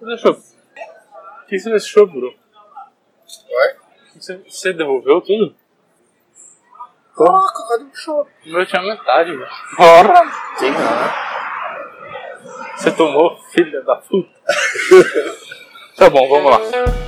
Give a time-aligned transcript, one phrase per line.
[0.00, 0.32] Deixa eu.
[0.32, 2.28] O que você deixou, Bru?
[2.28, 3.76] Oi?
[4.14, 5.54] Você, você devolveu tudo?
[7.16, 8.26] Caraca, cadê o show?
[8.46, 9.50] O meu tinha metade, velho.
[9.78, 10.22] Ora!
[10.56, 11.30] Sim, né?
[12.76, 14.30] Você tomou, filha da puta.
[15.96, 16.99] tá bom, vamos lá.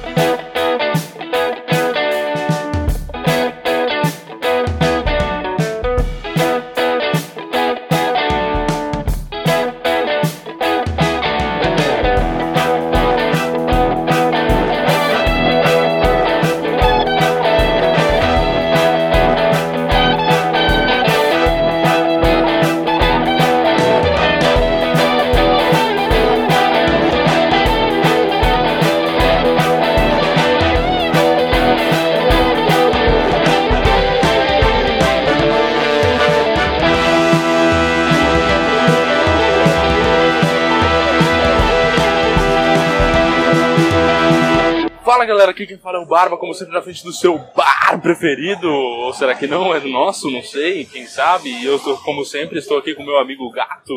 [45.52, 49.12] Aqui quem fala é o Barba, como sempre na frente do seu bar preferido, ou
[49.12, 49.74] será que não?
[49.74, 50.30] É do nosso?
[50.30, 51.50] Não sei, quem sabe?
[51.50, 53.94] E eu, estou, como sempre, estou aqui com meu amigo Gato.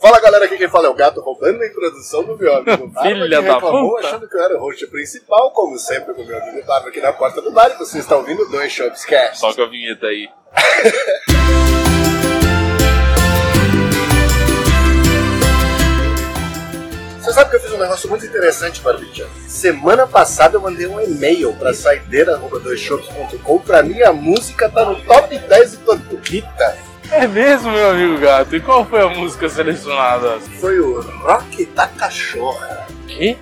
[0.00, 3.08] Fala galera, aqui quem fala é o Gato, roubando a introdução do meu amigo Barba,
[3.08, 4.08] Filha que da reclamou puta.
[4.08, 7.00] achando que eu era o host principal, como sempre, com o meu amigo Barba aqui
[7.00, 9.38] na porta do bar, e você está ouvindo dois Shops Cast.
[9.38, 10.28] Só com a vinheta aí.
[17.34, 19.26] sabe que eu fiz um negócio muito interessante, Barbichan?
[19.48, 25.72] Semana passada eu mandei um e-mail pra saideira.doisshops.com pra minha música tá no top 10
[25.72, 26.78] do Tortuguita.
[27.10, 28.54] É mesmo, meu amigo Gato?
[28.54, 30.38] E qual foi a música selecionada?
[30.60, 32.86] Foi o Rock da Cachorra.
[33.08, 33.36] Que?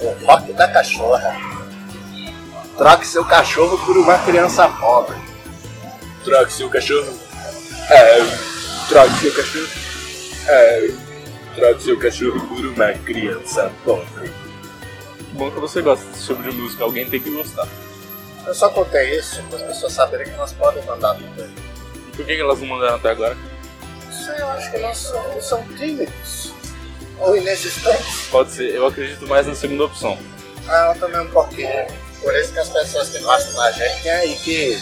[0.00, 1.36] O Rock da Cachorra.
[2.78, 5.16] Troque seu cachorro por uma criança pobre.
[6.24, 7.12] Troque seu cachorro.
[7.90, 8.18] É.
[8.88, 9.68] Troque seu cachorro.
[10.46, 11.03] É.
[11.54, 14.30] Troque seu cachorro por uma criança pobre.
[15.18, 17.68] Que bom que você gosta desse tipo de música, alguém tem que gostar.
[18.46, 21.54] Eu só contei isso para as pessoas saberem que nós podem mandar tudo aí.
[22.08, 23.36] E por que elas não mandaram até agora?
[24.10, 26.52] Isso eu acho que nós somos, são tímidos.
[27.20, 28.26] Ou inexistentes.
[28.30, 30.18] Pode ser, eu acredito mais na segunda opção.
[30.68, 31.86] Ah, eu também um pouquinho.
[32.20, 34.78] Por isso que as pessoas que gostam da gente têm aí que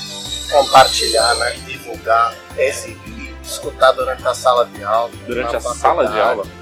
[0.50, 1.50] compartilhar, né?
[1.66, 5.10] Divulgar, exibir, escutar durante a sala de aula.
[5.26, 6.61] Durante a sala de aula?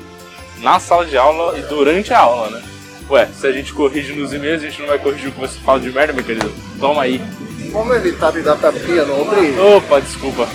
[0.61, 2.63] Na sala de aula e durante a aula, né?
[3.09, 5.59] Ué, se a gente corrige nos e-mails, a gente não vai corrigir o que você
[5.59, 6.53] fala de merda, meu querido?
[6.79, 7.21] Toma aí.
[7.73, 9.77] Como evitar de dar tapinha no ombrinho?
[9.77, 10.49] Opa, desculpa.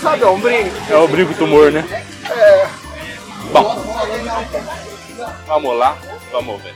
[0.00, 0.72] Sabe o ombrinho?
[0.88, 1.84] É o brinco tumor, né?
[2.30, 2.66] É.
[3.52, 3.84] Bom,
[5.46, 5.98] vamos lá,
[6.30, 6.74] vamos ver.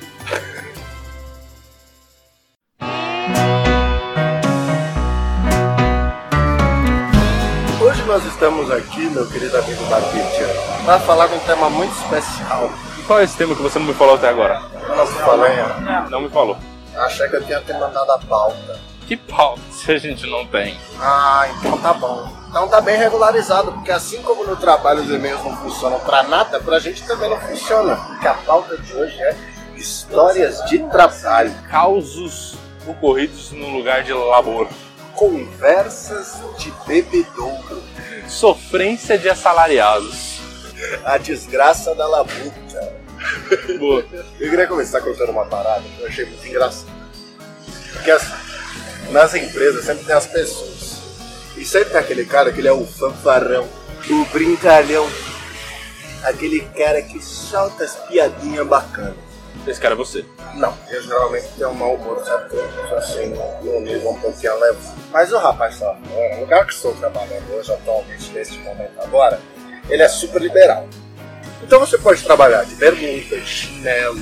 [8.12, 10.46] Nós estamos aqui, meu querido amigo Barbicha,
[10.84, 12.70] para falar de um tema muito especial.
[12.98, 14.60] E qual é esse tema que você não me falou até agora?
[14.86, 16.06] Não falei, né?
[16.10, 16.58] Não me falou.
[16.94, 18.78] achei que eu tinha te mandado a pauta.
[19.08, 20.78] Que pau se a gente não tem?
[21.00, 22.30] Ah, então tá bom.
[22.50, 26.60] Então tá bem regularizado, porque assim como no trabalho os e-mails não funcionam pra nada,
[26.60, 27.96] pra gente também não funciona.
[27.96, 29.34] Porque a pauta de hoje é
[29.74, 32.56] histórias de trabalho, Causos
[32.86, 34.68] ocorridos no lugar de labor.
[35.14, 37.82] conversas de bebedouro,
[38.32, 40.40] Sofrência de assalariados.
[41.04, 42.94] a desgraça da labuta.
[43.78, 44.04] Boa.
[44.40, 46.90] Eu queria começar contando uma parada que eu achei muito engraçado.
[47.92, 48.32] Porque assim,
[49.10, 51.02] nas empresas sempre tem as pessoas.
[51.56, 53.68] E sempre tem aquele cara que ele é o fanfarrão,
[54.10, 55.08] o brincalhão,
[56.24, 59.31] aquele cara que solta as piadinhas bacanas.
[59.66, 60.24] Esse cara é você.
[60.54, 62.58] Não, eu geralmente tenho um mau humor, sabe?
[62.96, 64.96] Assim, num nível um pouquinho elevado.
[65.12, 69.40] Mas o rapaz tá no lugar que estou trabalhando hoje, atualmente, neste momento agora,
[69.88, 70.88] ele é super liberal.
[71.62, 74.20] Então você pode trabalhar de bermuda, de chinelo,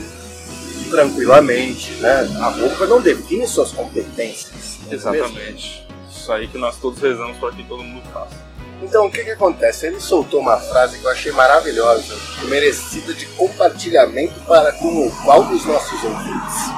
[0.90, 2.28] tranquilamente, né?
[2.40, 4.78] A roupa não define suas competências.
[4.86, 5.16] é mesmo?
[5.16, 5.88] Exatamente.
[6.10, 8.49] Isso aí que nós todos rezamos para que todo mundo faça.
[8.82, 9.86] Então o que que acontece?
[9.86, 12.14] Ele soltou uma frase que eu achei maravilhosa,
[12.44, 16.70] merecida de compartilhamento para com o qual dos nossos ouvintes.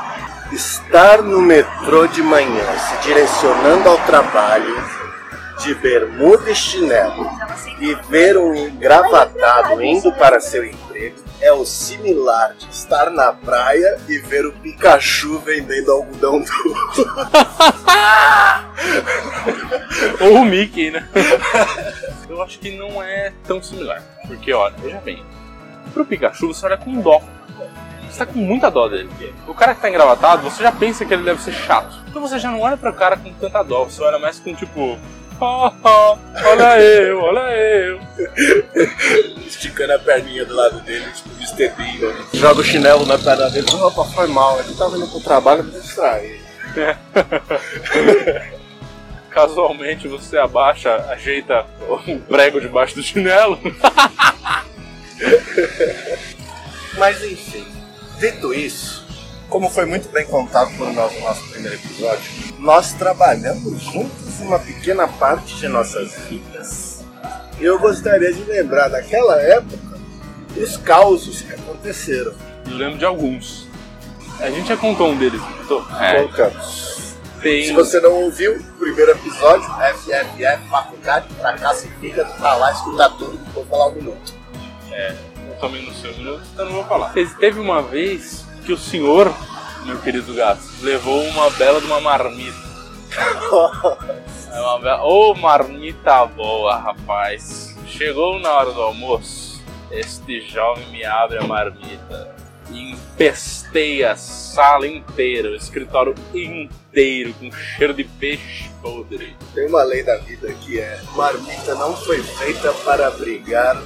[0.53, 4.77] Estar no metrô de manhã, se direcionando ao trabalho,
[5.61, 7.31] de bermuda e chinelo,
[7.81, 13.99] e ver um engravatado indo para seu emprego, é o similar de estar na praia
[14.09, 17.05] e ver o Pikachu vendendo algodão doce.
[20.23, 21.07] Ou o Mickey, né?
[22.31, 24.01] Eu acho que não é tão similar.
[24.27, 25.23] Porque, olha, veja bem.
[25.93, 27.21] Pro Pikachu você olha com dó.
[28.09, 29.11] Você tá com muita dó dele.
[29.49, 32.03] O cara que tá engravatado, você já pensa que ele deve ser chato.
[32.09, 34.99] Então você já não olha pro cara com tanta dó, você olha mais com tipo.
[35.41, 38.01] Ah, ah, olha eu, olha eu.
[39.47, 41.33] Esticando a perninha do lado dele, tipo.
[41.77, 42.15] Bean.
[42.15, 42.25] né?
[42.33, 43.67] Joga o chinelo na perna dele.
[43.75, 44.59] Opa, foi mal.
[44.61, 46.41] Ele tava indo pro trabalho pra distrair.
[49.31, 53.59] Casualmente você abaixa, ajeita o prego debaixo do chinelo.
[56.99, 57.67] Mas enfim,
[58.19, 59.02] dito isso,
[59.53, 62.23] como foi muito bem contado no nosso primeiro episódio,
[62.59, 67.05] nós trabalhamos juntos uma pequena parte de nossas vidas.
[67.61, 70.01] E eu gostaria de lembrar daquela época
[70.57, 72.33] os causos que aconteceram.
[72.67, 73.69] Eu lembro de alguns.
[74.41, 75.41] A gente já contou um deles.
[75.69, 76.23] Tô- É,
[77.43, 77.67] tem.
[77.67, 83.11] Se você não ouviu o primeiro episódio, FFF, Faculdade, Fracasso e Fígado, tá lá escutar
[83.11, 84.35] tudo, vou falar um minuto.
[85.49, 87.13] Eu também não sei o minuto, então não vou falar.
[87.39, 89.35] Teve uma vez que o senhor,
[89.85, 92.57] meu querido gato, levou uma bela de uma marmita.
[94.53, 95.05] É uma bela...
[95.05, 97.77] Ô, marmita boa, rapaz.
[97.87, 102.35] Chegou na hora do almoço, este jovem me abre a marmita
[102.71, 109.37] e empestei a sala inteira, o escritório inteiro, com cheiro de peixe podre.
[109.55, 113.81] Tem uma lei da vida que é: marmita não foi feita para abrigar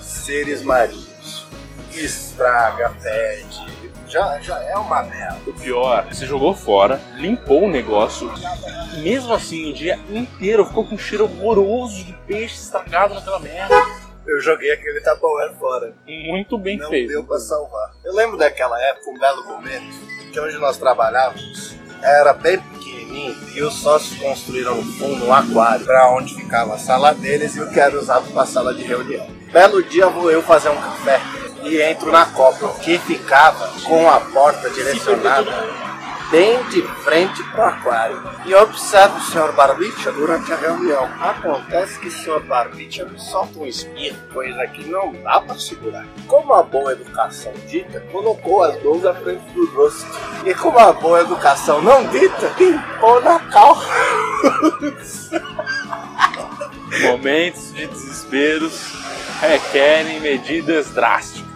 [0.00, 1.46] seres marinhos.
[1.92, 3.92] Estraga, pede.
[4.14, 5.38] Já, já é uma merda.
[5.44, 8.30] O pior, você jogou fora, limpou o negócio,
[9.02, 13.74] mesmo assim o dia inteiro ficou com um cheiro horroroso de peixe estragado naquela merda.
[14.24, 15.96] Eu joguei aquele Tupperware fora.
[16.06, 17.08] Muito bem não feito.
[17.08, 17.90] deu pra salvar.
[18.04, 19.96] Eu lembro daquela época, um belo momento,
[20.32, 25.84] que onde nós trabalhávamos era bem pequenininho e os sócios construíram no fundo um aquário
[25.84, 29.26] para onde ficava a sala deles e o que era usado para sala de reunião.
[29.52, 31.20] Belo dia vou eu fazer um café
[31.64, 35.84] e entro na copa que ficava com a porta direcionada
[36.34, 38.22] bem de frente para o aquário.
[38.44, 39.52] E observo o Sr.
[39.52, 41.08] Barbicha durante a reunião.
[41.20, 42.40] Acontece que o Sr.
[42.40, 46.04] Barbicha me solta um espirro, coisa que não dá para segurar.
[46.26, 50.06] Como a boa educação dita, colocou as mãos à frente do rosto.
[50.44, 53.88] E como a boa educação não dita, limpou na calça.
[57.02, 58.92] Momentos de desesperos
[59.40, 61.53] requerem medidas drásticas.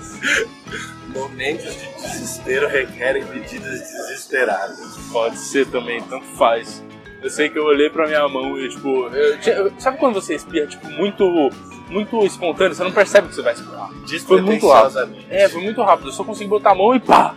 [1.08, 4.78] Momentos de desespero requerem medidas desesperadas.
[5.10, 6.82] Pode ser também, tanto faz.
[7.22, 9.08] Eu sei que eu olhei pra minha mão e, tipo,
[9.50, 11.50] eu sabe quando você espirra, tipo, muito,
[11.88, 13.90] muito espontâneo, você não percebe que você vai espirrar.
[14.28, 15.16] Foi muito rápido.
[15.28, 17.34] É, foi muito rápido, eu só consegui botar a mão e pá!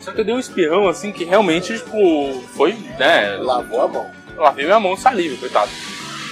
[0.00, 3.36] Só que eu dei um espirrão assim que realmente, tipo, foi, né?
[3.40, 4.10] Lavou a mão.
[4.36, 5.70] Eu lavei minha mão saliva, coitado.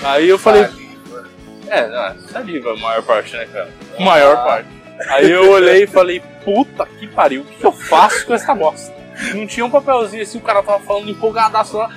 [0.05, 1.31] Aí eu falei, Saliva.
[1.69, 3.71] é, não, saliva a maior parte, né, cara?
[3.99, 4.69] A maior parte.
[5.09, 8.95] Aí eu olhei e falei, puta que pariu, o que, eu faço com essa bosta?
[9.35, 11.91] Não tinha um papelzinho assim, o cara tava falando empolgadaço lá,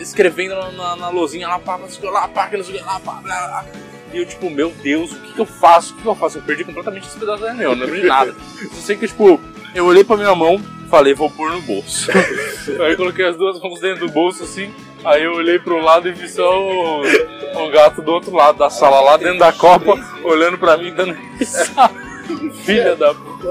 [0.00, 3.64] escrevendo na, na, na lá, pá, lá, pá, que não lá, pá, blá, blá.
[4.12, 5.92] E eu, tipo, meu Deus, o que, que eu faço?
[5.92, 6.38] O que, que eu faço?
[6.38, 8.34] Eu perdi completamente esse pedaço da reunião, não lembro de nada.
[8.62, 9.40] Eu sei que, tipo,
[9.74, 12.10] eu olhei pra minha mão, falei, vou pôr no bolso.
[12.86, 14.72] aí coloquei as duas mãos dentro do bolso, assim,
[15.04, 18.70] aí eu olhei pro lado e vi só o, o gato do outro lado da
[18.70, 21.94] sala, lá dentro da copa, olhando pra mim, dando risada.
[22.64, 23.48] Filha da puta.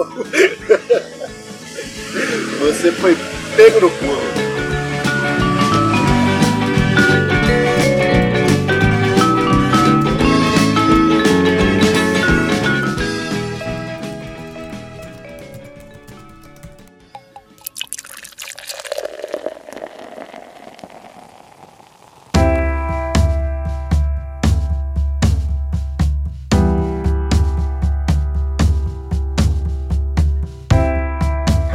[2.60, 3.16] Você foi
[3.56, 4.53] pego no pulo.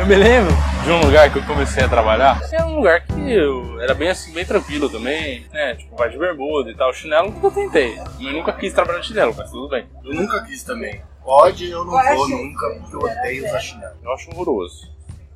[0.09, 0.50] Me lembro
[0.85, 2.41] de um lugar que eu comecei a trabalhar.
[2.50, 5.75] Era um lugar que eu era bem assim, bem tranquilo também, né?
[5.75, 6.95] Tipo, vai de bermuda e tal.
[6.95, 7.99] Chinelo nunca tentei.
[8.19, 9.87] Eu nunca quis trabalhar de chinelo, mas tudo bem.
[10.03, 11.03] Eu nunca quis também.
[11.23, 13.97] Pode, eu não vou nunca, porque eu odeio usar chinelo.
[14.03, 14.91] Eu acho horroroso.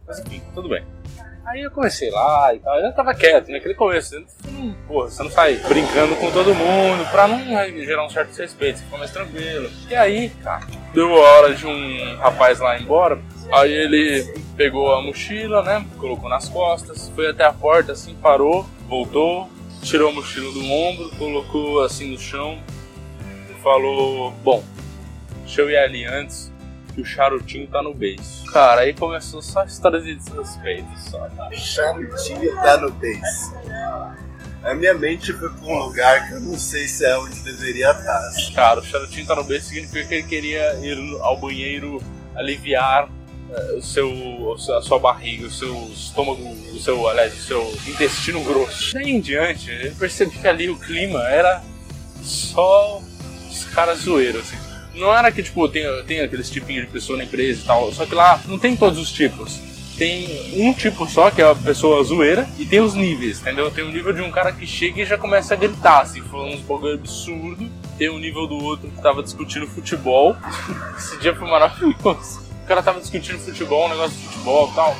[0.07, 0.83] Mas enfim, tudo bem.
[1.45, 4.11] Aí eu comecei lá e tal, eu já tava quieto, naquele começo.
[4.11, 7.39] Você não, porra, você não sai brincando com todo mundo pra não
[7.85, 9.69] gerar um certo respeito, você fica mais tranquilo.
[9.91, 13.21] E aí, cara, deu a hora de um rapaz lá ir embora.
[13.53, 14.25] Aí ele
[14.57, 15.85] pegou a mochila, né?
[15.99, 19.51] Colocou nas costas, foi até a porta, assim, parou, voltou,
[19.83, 22.57] tirou a mochila do ombro, colocou assim no chão
[23.51, 24.63] e falou: Bom,
[25.45, 26.52] deixa eu ir ali antes
[26.95, 28.23] que o charutinho tá no beijo.
[28.53, 31.29] Cara, aí começou só histórias de desrespeito, só.
[31.53, 33.21] Charutinho da nudez.
[34.63, 37.91] A minha mente foi pra um lugar que eu não sei se é onde deveria
[37.91, 38.55] estar.
[38.55, 42.01] Cara, o charutinho tá no beijo significa que ele queria ir ao banheiro
[42.37, 43.09] aliviar
[43.51, 48.43] eh, o seu, a sua barriga, o seu estômago, o seu, aliás, o seu intestino
[48.45, 48.95] grosso.
[48.95, 51.63] Daí em diante, eu percebi que ali o clima era
[52.23, 53.03] só
[53.51, 54.62] os caras zoeiros, assim.
[54.95, 58.05] Não era que, tipo, tem, tem aqueles tipinhos de pessoa na empresa e tal, só
[58.05, 59.61] que lá não tem todos os tipos.
[59.97, 63.71] Tem um tipo só, que é a pessoa zoeira, e tem os níveis, entendeu?
[63.71, 66.55] Tem o nível de um cara que chega e já começa a gritar, assim, falando
[66.55, 67.71] uns bagulho absurdo.
[67.99, 70.37] Tem o nível do outro que tava discutindo futebol.
[70.97, 72.43] Esse dia foi maravilhoso.
[72.65, 74.97] O cara tava discutindo futebol, um negócio de futebol e tal.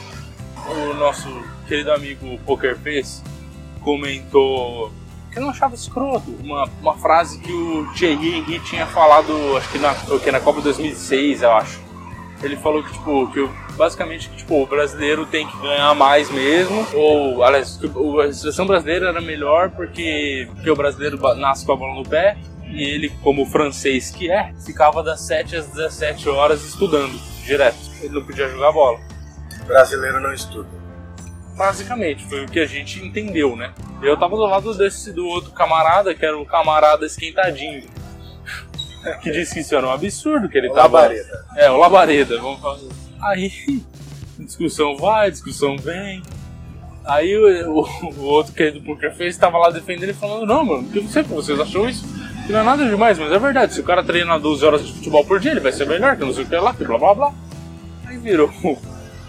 [0.69, 1.29] O nosso
[1.67, 3.23] querido amigo Poker Face
[3.81, 4.93] comentou
[5.35, 6.31] eu não achava escroto.
[6.43, 10.61] Uma, uma frase que o Thierry Henry tinha falado, acho que na, que na Copa
[10.61, 11.81] 2006, eu acho.
[12.43, 16.87] Ele falou que, tipo, que basicamente que, tipo, o brasileiro tem que ganhar mais mesmo.
[16.93, 17.79] Ou, aliás,
[18.29, 22.37] a seleção brasileira era melhor porque, porque o brasileiro nasce com a bola no pé.
[22.67, 27.13] E ele, como francês que é, ficava das 7 às 17 horas estudando,
[27.45, 27.79] direto.
[28.01, 28.99] Ele não podia jogar bola.
[29.67, 30.82] Brasileiro não estuda.
[31.57, 33.73] Basicamente, foi o que a gente entendeu, né?
[34.03, 37.85] Eu tava do lado desse do outro camarada, que era o camarada esquentadinho.
[39.23, 40.99] que disse que isso era um absurdo, que ele O tava.
[40.99, 41.45] Labareda.
[41.57, 42.79] É, o Labareda, vamos falar.
[43.21, 43.51] Aí,
[44.39, 46.23] discussão vai, discussão vem.
[47.05, 50.47] Aí o, o, o outro que é do Poker Face tava lá defendendo e falando,
[50.47, 52.05] não, mano, que você, vocês acham isso?
[52.47, 54.93] Que não é nada demais, mas é verdade, se o cara treina 12 horas de
[54.93, 56.99] futebol por dia, ele vai ser melhor, que não sei o que lá, que blá
[56.99, 57.35] blá blá.
[58.07, 58.49] Aí virou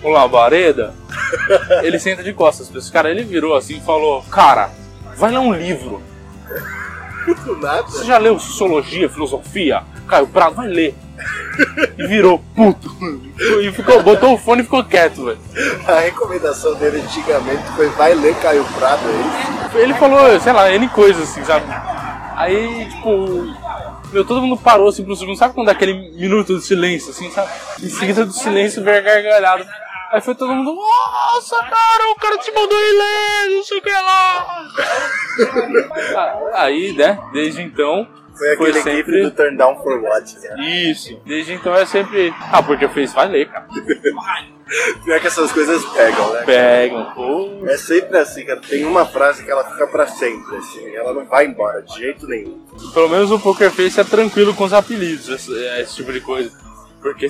[0.03, 0.93] o Labareda,
[1.81, 4.69] ele senta de costas pra esse cara, ele virou assim e falou, cara,
[5.15, 6.01] vai ler um livro.
[7.45, 7.83] Do nada.
[7.83, 9.83] Você já leu Sociologia, Filosofia?
[10.07, 10.93] Caio Prado, vai ler.
[11.97, 12.91] E virou puto.
[13.61, 15.39] E ficou, botou o fone e ficou quieto, velho.
[15.87, 19.81] A recomendação dele antigamente foi vai ler Caio Prado aí.
[19.81, 21.65] Ele falou, sei lá, N coisas assim, sabe?
[22.35, 23.55] Aí, tipo,
[24.11, 27.31] meu, todo mundo parou assim pro segundo, sabe quando dá aquele minuto de silêncio, assim,
[27.31, 27.49] sabe?
[27.81, 29.82] Em seguida do silêncio veio a gargalhada.
[30.13, 33.89] Aí foi todo mundo, nossa, cara, o cara te mandou ler, não sei o que
[33.91, 34.63] lá.
[36.15, 40.39] Ah, Aí, né, desde então, Foi Foi aquele sempre- gif do Turn Down for What,
[40.39, 40.55] né?
[40.89, 41.19] isso.
[41.25, 43.67] Desde então é sempre, ah, porque fez, vai ler, cara.
[45.05, 46.41] Pior que essas coisas pegam, né?
[46.43, 47.61] Pegam.
[47.67, 48.59] É sempre assim, cara.
[48.61, 50.95] Tem uma frase que ela fica pra sempre, assim.
[50.95, 52.59] Ela não vai embora de jeito nenhum.
[52.93, 55.51] Pelo menos o Poker Face é tranquilo com os apelidos, esse,
[55.81, 56.51] esse tipo de coisa.
[57.03, 57.27] Porque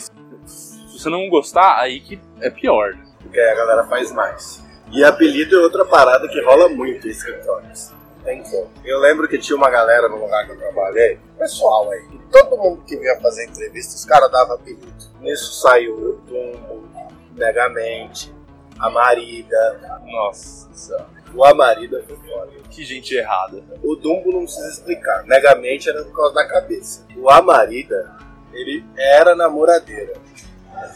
[1.03, 2.93] você não gostar, aí que é pior.
[2.93, 3.05] né?
[3.21, 4.63] Porque aí a galera faz mais.
[4.91, 7.91] E apelido é outra parada que rola muito em escritórios.
[8.23, 8.69] Tem como.
[8.85, 12.57] Eu lembro que tinha uma galera no lugar que eu trabalhei, pessoal aí, e todo
[12.57, 14.93] mundo que vinha fazer entrevista, os caras davam apelido.
[15.19, 16.87] Nisso saiu o Tumbo,
[17.35, 18.33] Megamente,
[18.79, 19.99] a Marida.
[20.05, 21.05] Nossa.
[21.33, 22.51] O Amarida foi foda.
[22.69, 23.63] Que gente errada.
[23.83, 25.23] O Dumbo não precisa explicar.
[25.25, 27.05] Megamente era por causa da cabeça.
[27.17, 28.15] O Amarida,
[28.53, 30.13] ele era namoradeira.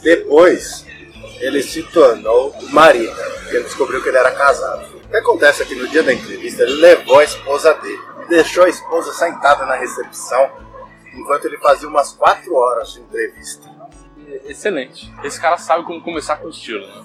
[0.02, 0.84] Depois,
[1.40, 3.14] ele se tornou marido.
[3.14, 4.96] porque Ele descobriu que ele era casado.
[4.96, 8.00] O que acontece é que no dia da entrevista, ele levou a esposa dele.
[8.28, 10.50] Deixou a esposa sentada na recepção,
[11.14, 13.68] enquanto ele fazia umas quatro horas de entrevista.
[14.44, 15.10] Excelente.
[15.24, 17.04] Esse cara sabe como começar com estilo, né?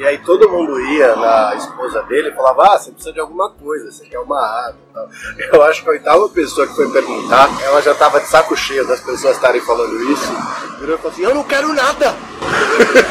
[0.00, 3.50] E aí todo mundo ia na esposa dele e falava, ah, você precisa de alguma
[3.50, 5.08] coisa, você quer uma água e tal.
[5.52, 8.86] Eu acho que a oitava pessoa que foi perguntar, ela já tava de saco cheio
[8.86, 10.32] das pessoas estarem falando isso.
[10.78, 12.16] Virou e falou assim, eu não quero nada!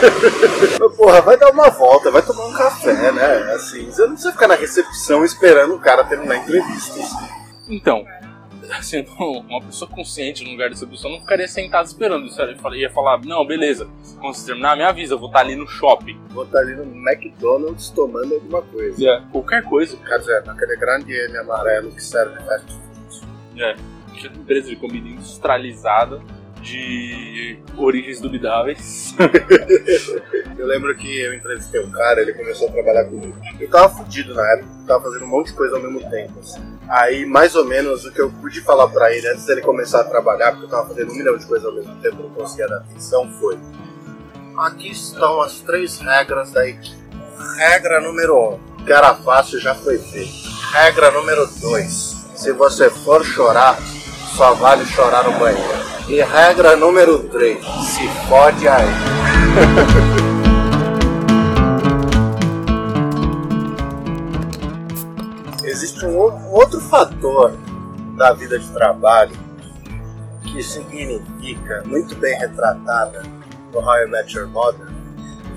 [0.98, 3.54] Porra, vai dar uma volta, vai tomar um café, né?
[3.54, 7.00] Assim, você não precisa ficar na recepção esperando o cara terminar a entrevista.
[7.68, 8.04] Então,
[8.78, 12.26] assim, uma pessoa consciente no lugar dessa pessoa não ficaria sentada esperando.
[12.26, 15.56] Isso Ele ia falar, não, beleza, quando você terminar, me avisa, eu vou estar ali
[15.56, 16.20] no shopping.
[16.30, 19.02] Vou estar ali no McDonald's tomando alguma coisa.
[19.32, 19.98] Qualquer coisa.
[19.98, 23.64] Quer dizer, naquele grande M amarelo que serve fast food.
[23.64, 23.76] É.
[24.28, 26.20] Uma empresa de comida industrializada
[26.62, 29.16] de origens duvidáveis.
[30.58, 33.34] Eu lembro que eu entrevistei um cara, ele começou a trabalhar comigo.
[33.58, 36.38] Eu tava fudido na época, tava fazendo um monte de coisa ao mesmo tempo.
[36.40, 36.79] assim.
[36.90, 40.04] Aí, mais ou menos, o que eu pude falar pra ele antes dele começar a
[40.04, 42.78] trabalhar, porque eu tava fazendo um milhão de coisas ao mesmo tempo, não conseguia dar
[42.78, 43.60] atenção, foi:
[44.58, 46.98] Aqui estão as três regras da equipe.
[47.58, 50.34] Regra número um: que era fácil já foi feito.
[50.74, 53.78] Regra número dois: se você for chorar,
[54.36, 55.90] só vale chorar no banheiro.
[56.10, 58.88] E regra número 3, se fode aí.
[66.06, 67.54] um outro fator
[68.16, 69.36] da vida de trabalho
[70.44, 73.24] que significa, muito bem retratada
[73.72, 74.88] no How I Met Your Mother,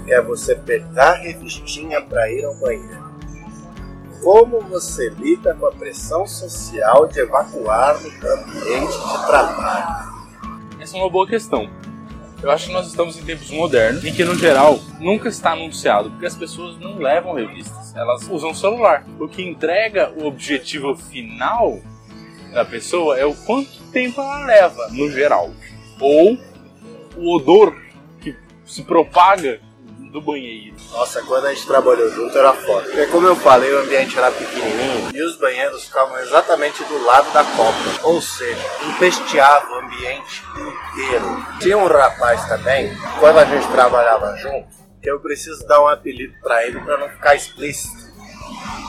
[0.07, 3.03] é você pegar a revistinha para ir ao banheiro.
[4.23, 10.13] Como você lida com a pressão social de evacuar no ambiente de trabalho?
[10.79, 11.69] Essa é uma boa questão.
[12.43, 16.11] Eu acho que nós estamos em tempos modernos em que, no geral, nunca está anunciado,
[16.11, 19.07] porque as pessoas não levam revistas, elas usam celular.
[19.21, 21.79] O que entrega o objetivo final
[22.53, 25.53] da pessoa é o quanto tempo ela leva, no geral.
[26.01, 26.37] Ou
[27.17, 27.81] o odor
[28.21, 29.61] que se propaga
[30.13, 30.77] do banheiro.
[30.91, 32.85] Nossa, quando a gente trabalhou junto era foda.
[32.85, 37.33] Porque como eu falei, o ambiente era pequenininho e os banheiros ficavam exatamente do lado
[37.33, 38.05] da copa.
[38.05, 40.45] Ou seja, empesteava o ambiente
[40.93, 41.47] inteiro.
[41.61, 44.69] Tinha um rapaz também, quando a gente trabalhava junto,
[45.01, 48.13] que eu preciso dar um apelido pra ele pra não ficar explícito.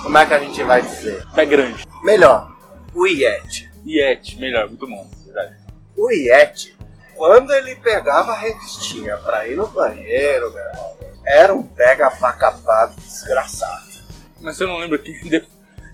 [0.04, 1.26] Como é que a gente vai dizer?
[1.34, 1.88] Pé grande.
[2.04, 2.52] Melhor,
[2.94, 3.72] o Yeti.
[3.88, 5.10] Yeti, melhor, muito bom.
[5.26, 5.56] Verdade.
[5.96, 6.78] O Yeti,
[7.16, 12.34] quando ele pegava a revistinha pra ir no banheiro, meu irmão, era um pega pra
[12.34, 13.84] capado desgraçado.
[14.42, 15.46] Mas você não lembra que de-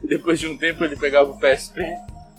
[0.03, 1.81] depois de um tempo ele pegava o PSP?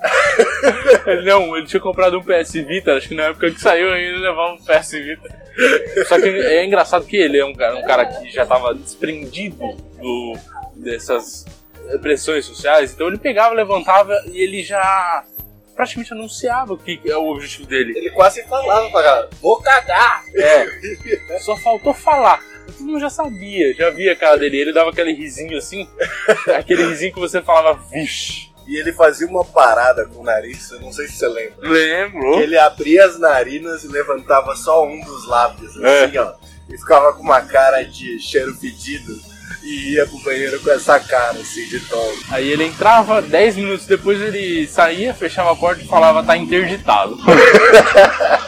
[1.25, 4.53] Não, ele tinha comprado um PS Vita, acho que na época que saiu ele levava
[4.55, 5.29] um PS Vita.
[6.09, 9.59] Só que é engraçado que ele é um cara, um cara que já estava desprendido
[10.01, 10.35] do,
[10.77, 11.45] dessas
[12.01, 15.25] pressões sociais, então ele pegava, levantava e ele já
[15.77, 17.93] praticamente anunciava o que é o objetivo dele.
[17.97, 20.25] Ele quase falava pra galera, vou cagar!
[20.35, 22.41] É, só faltou falar.
[22.71, 24.59] Todo mundo já sabia, já via a cara dele.
[24.59, 25.89] Ele dava aquele risinho assim,
[26.57, 28.51] aquele risinho que você falava, vixe.
[28.67, 31.69] E ele fazia uma parada com o nariz, eu não sei se você lembra.
[31.69, 32.41] Lembro.
[32.41, 36.05] Ele abria as narinas e levantava só um dos lábios, É.
[36.05, 36.33] assim, ó.
[36.69, 39.13] E ficava com uma cara de cheiro fedido
[39.65, 42.13] e ia pro banheiro com essa cara, assim, de tom.
[42.31, 47.19] Aí ele entrava, 10 minutos depois ele saía, fechava a porta e falava, tá interditado.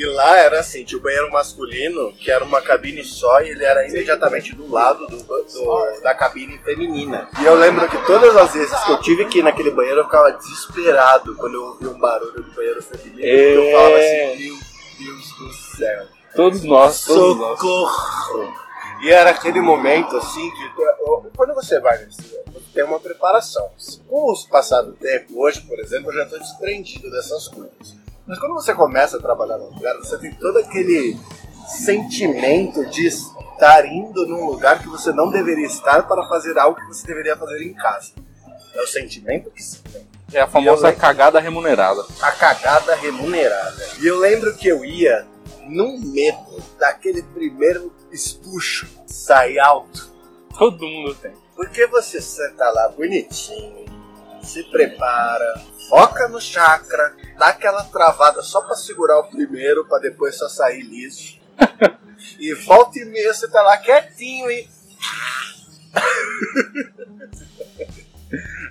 [0.00, 3.62] E lá era assim, tinha o banheiro masculino, que era uma cabine só, e ele
[3.64, 7.28] era imediatamente do lado do, do- da cabine feminina.
[7.38, 10.04] E eu lembro que todas as vezes que eu tive que ir naquele banheiro, eu
[10.04, 13.16] ficava desesperado quando eu ouvia um barulho do banheiro feminino.
[13.16, 14.32] porque Eu falava É.
[14.32, 14.56] assim, meu
[15.06, 16.06] Deus do céu.
[16.34, 17.58] Todos nós, todos nós.
[17.60, 18.54] Socorro!
[19.02, 20.70] E era aquele momento assim que
[21.36, 22.38] quando você vai nesse
[22.74, 23.68] tem uma preparação.
[24.08, 27.96] Com o passar do tempo, hoje, por exemplo, eu já estou desprendido dessas coisas.
[28.30, 31.18] Mas quando você começa a trabalhar num lugar, você tem todo aquele
[31.66, 36.86] sentimento de estar indo num lugar que você não deveria estar para fazer algo que
[36.86, 38.12] você deveria fazer em casa.
[38.72, 42.04] É o sentimento que se tem É a famosa eu- cagada remunerada.
[42.22, 43.84] a cagada remunerada.
[44.00, 45.26] E eu lembro que eu ia
[45.66, 50.08] num medo daquele primeiro espuxo sair alto.
[50.56, 51.32] Todo mundo tem.
[51.56, 53.79] Porque você senta lá bonitinho,
[54.42, 60.36] se prepara, foca no chakra, dá aquela travada só pra segurar o primeiro, pra depois
[60.36, 61.38] só sair liso.
[62.38, 64.68] e volta e meia você tá lá quietinho e.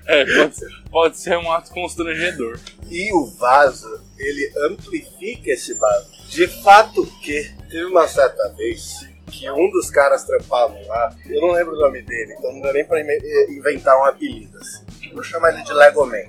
[0.08, 2.60] É, pode ser, pode ser um ato constrangedor.
[2.90, 6.10] E o vaso, ele amplifica esse vaso.
[6.30, 11.52] De fato que teve uma certa vez que um dos caras trampavam lá, eu não
[11.52, 14.84] lembro o nome dele, então não dá nem pra ime- inventar um apelido assim.
[15.14, 16.26] Vou chamar ele de Legoman.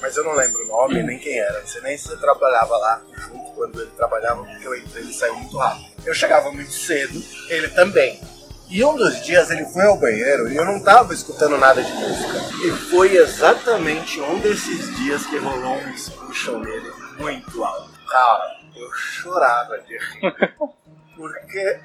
[0.00, 1.60] Mas eu não lembro o nome nem quem era.
[1.60, 5.06] Não sei nem se você trabalhava lá junto quando ele trabalhava, porque eu entrei e
[5.06, 5.86] ele saiu muito rápido.
[6.04, 8.20] Eu chegava muito cedo, ele também.
[8.68, 11.92] E um dos dias ele foi ao banheiro e eu não tava escutando nada de
[11.92, 12.38] música.
[12.66, 17.90] E foi exatamente um desses dias que rolou um expulsion nele muito alto.
[18.08, 20.34] Cara, eu chorava de rir.
[21.16, 21.80] Porque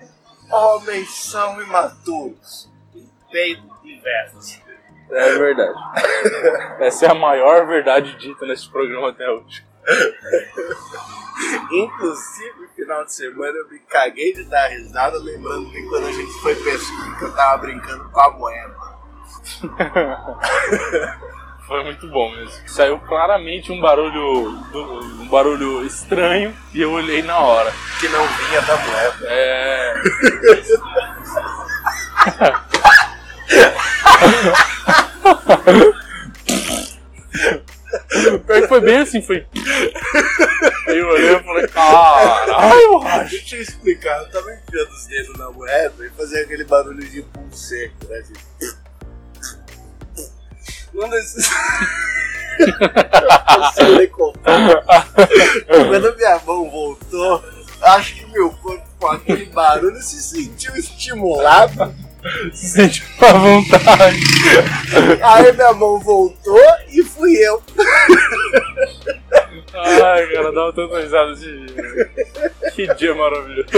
[0.51, 2.69] homens são imaturos.
[2.95, 4.63] E peito diverte.
[5.11, 5.79] É verdade.
[6.79, 9.65] Essa é a maior verdade dita nesse programa até hoje.
[11.71, 16.11] Inclusive, no final de semana eu me caguei de dar risada, lembrando que quando a
[16.11, 18.75] gente foi pescar, que eu tava brincando com a moeda.
[21.69, 22.67] Foi muito bom mesmo.
[22.67, 27.71] Saiu claramente um barulho, um barulho estranho e eu olhei na hora.
[27.99, 29.27] Que não vinha da moeda.
[29.27, 29.93] É.
[38.45, 39.45] Pior que foi bem assim, foi.
[40.87, 43.29] Aí eu olhei e falei, caralho, macho.
[43.31, 47.21] Deixa eu explicar, eu tava enfiando os dedos na moeda e fazia aquele barulho de
[47.21, 48.21] pulso seco, né?
[48.21, 48.33] De...
[50.93, 51.49] Um desses.
[52.59, 55.07] Eu sei nem contar.
[55.67, 57.43] Quando a minha mão voltou,
[57.81, 61.95] acho que meu corpo com aquele barulho se sentiu estimulado.
[62.53, 64.19] Se sente à vontade.
[65.21, 67.61] Aí minha mão voltou e fui eu.
[69.73, 72.11] Ai, cara, dava tanta risada de dia.
[72.73, 73.69] Que dia maravilhoso.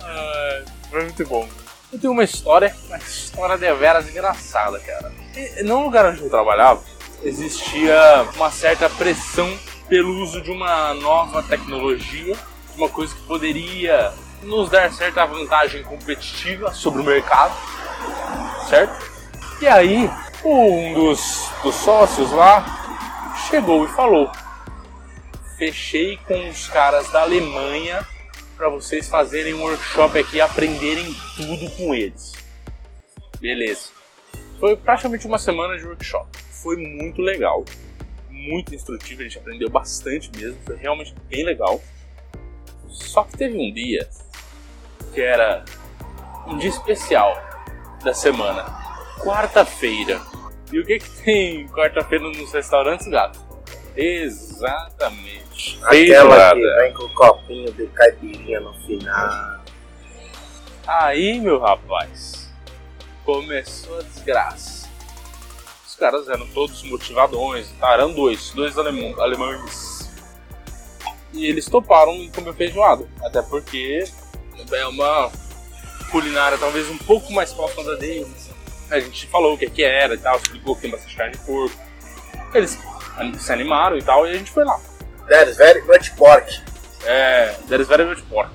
[0.00, 1.48] Ai, foi muito bom.
[1.92, 5.12] Eu tenho uma história, uma história deveras engraçada, cara.
[5.36, 6.82] E, no lugar onde eu trabalhava,
[7.22, 9.56] existia uma certa pressão
[9.88, 12.36] pelo uso de uma nova tecnologia
[12.78, 17.54] uma coisa que poderia nos dar certa vantagem competitiva sobre o mercado,
[18.68, 19.08] certo?
[19.60, 20.10] E aí,
[20.44, 22.64] um dos, dos sócios lá
[23.48, 24.30] chegou e falou:
[25.56, 28.06] Fechei com os caras da Alemanha
[28.56, 32.32] para vocês fazerem um workshop aqui aprenderem tudo com eles.
[33.40, 33.90] Beleza.
[34.58, 36.28] Foi praticamente uma semana de workshop.
[36.50, 37.64] Foi muito legal,
[38.28, 41.80] muito instrutivo, a gente aprendeu bastante mesmo, foi realmente bem legal.
[42.88, 44.08] Só que teve um dia
[45.18, 45.64] que era
[46.46, 47.36] um dia especial
[48.04, 48.64] da semana
[49.18, 50.20] quarta-feira.
[50.72, 53.40] E o que, que tem quarta-feira nos restaurantes, gato?
[53.96, 55.80] Exatamente.
[55.82, 59.60] Aquela que vem com o copinho de caipirinha no final.
[60.86, 62.48] Aí, meu rapaz,
[63.24, 64.88] começou a desgraça.
[65.84, 67.94] Os caras eram todos motivadões, tá?
[67.94, 70.08] eram dois, dois alemão, alemães.
[71.32, 74.04] E eles toparam em comer feijoada, até porque
[74.72, 75.30] é uma
[76.10, 78.48] culinária talvez um pouco mais próxima da deles
[78.90, 81.38] a gente falou o que, que era e tal, explicou que tem bastante carne de
[81.38, 81.76] porco.
[82.54, 82.78] Eles
[83.38, 84.80] se animaram e tal, e a gente foi lá.
[85.28, 86.50] That is very much pork.
[87.04, 88.50] É, that is very much pork.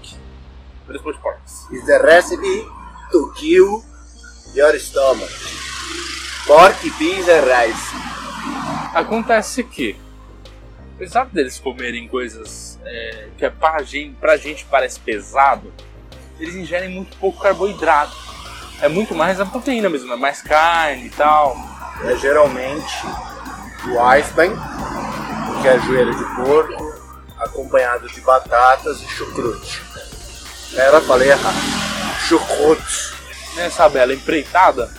[0.87, 1.39] Very much pork.
[1.71, 2.65] Is the recipe
[3.11, 3.83] to kill
[4.55, 5.31] your stomach.
[6.47, 7.95] Pork, beans and rice.
[8.95, 9.95] Acontece que,
[10.95, 15.71] apesar deles comerem coisas é, que é pra gente, pra gente parece pesado,
[16.39, 18.23] eles ingerem muito pouco carboidrato
[18.83, 21.55] é muito mais a proteína mesmo, é mais carne e tal.
[22.03, 23.05] É geralmente
[23.87, 24.51] o Eisbein,
[25.61, 26.93] que é joelho de porco,
[27.37, 29.81] acompanhado de batatas e chucrute.
[30.75, 31.55] Era, falei errado.
[32.27, 33.13] Chucrute.
[33.55, 34.91] Nessa bela empreitada,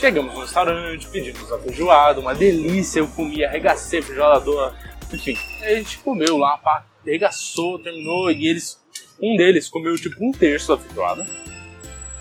[0.00, 4.74] chegamos no restaurante, pedimos a feijoada, uma delícia, eu comi, arregacei a feijoada,
[5.12, 5.38] enfim.
[5.62, 8.80] A gente comeu lá, pá, arregaçou, terminou, e eles,
[9.20, 11.26] um deles comeu tipo um terço da feijoada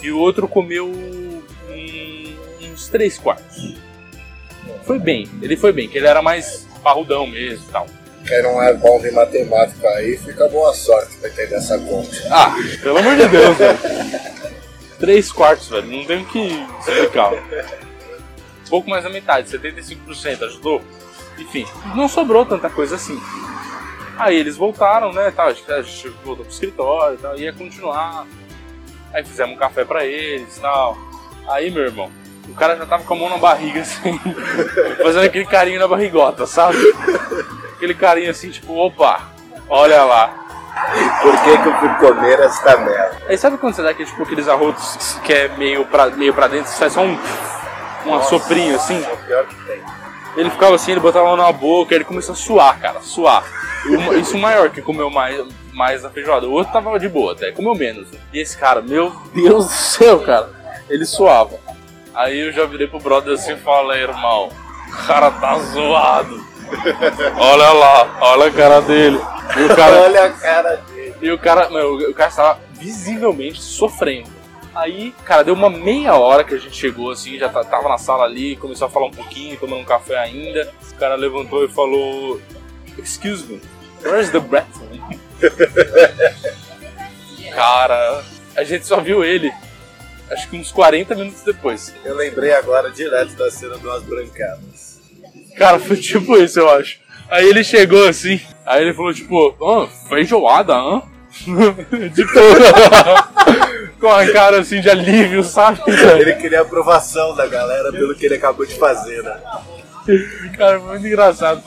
[0.01, 0.91] e o outro comeu
[2.61, 3.75] uns três quartos.
[4.83, 7.87] Foi bem, ele foi bem, que ele era mais parrudão mesmo e tal.
[8.27, 12.09] Quem não é bom de matemática aí, fica boa sorte pra entender essa conta.
[12.31, 13.79] Ah, pelo amor de Deus, velho.
[14.99, 17.31] Três quartos, velho, não tem o que explicar.
[18.69, 20.81] Pouco mais da metade, 75%, ajudou?
[21.37, 23.19] Enfim, não sobrou tanta coisa assim.
[24.17, 28.25] Aí eles voltaram, né, tal, a gente voltou pro escritório e tal, ia continuar
[29.15, 30.97] Aí fizemos um café pra eles e tal.
[31.47, 32.11] Aí, meu irmão,
[32.49, 34.19] o cara já tava com a mão na barriga, assim,
[35.01, 36.77] fazendo aquele carinho na barrigota, sabe?
[37.77, 39.21] Aquele carinho assim, tipo, opa,
[39.69, 40.27] olha lá.
[41.21, 43.21] Por que, que eu fui comer esta merda?
[43.29, 46.49] Aí sabe quando você dá aquele, tipo, aqueles arrotos que é meio pra, meio pra
[46.49, 47.17] dentro, você faz só um,
[48.05, 49.01] um assoprinho assim?
[49.01, 49.81] É o pior que tem.
[50.35, 53.43] Ele ficava assim, ele botava a mão na boca, ele começou a suar, cara, suar.
[54.19, 56.47] Isso maior que comeu mais, mais a feijoada.
[56.47, 58.07] O outro tava de boa até, comeu menos.
[58.33, 60.49] E esse cara, meu Deus do céu, cara,
[60.89, 61.57] ele suava.
[62.13, 64.49] Aí eu já virei pro brother assim e falei, irmão,
[64.87, 66.43] o cara tá zoado.
[67.37, 69.19] Olha lá, olha a cara dele.
[69.55, 71.15] E o cara, olha a cara dele.
[71.21, 74.29] E o cara, meu, o cara estava visivelmente sofrendo.
[74.75, 78.25] Aí, cara, deu uma meia hora que a gente chegou assim, já tava na sala
[78.25, 80.69] ali, começou a falar um pouquinho, tomando um café ainda.
[80.91, 82.41] O cara levantou e falou:
[82.97, 83.61] Excuse me,
[84.03, 84.85] where's the breakfast?
[87.53, 88.23] Cara,
[88.55, 89.49] a gente só viu ele.
[90.29, 91.93] Acho que uns 40 minutos depois.
[92.03, 94.99] Eu lembrei agora direto da cena do As Brancadas.
[95.55, 96.99] Cara, foi tipo isso, eu acho.
[97.29, 101.01] Aí ele chegou assim, aí ele falou tipo, ah, feijoada, hã?
[102.13, 102.39] Tipo,
[103.99, 105.81] com a cara assim de alívio, sabe?
[106.19, 109.37] Ele queria a aprovação da galera pelo que ele acabou de fazer, né?
[110.57, 111.63] Cara, foi muito engraçado.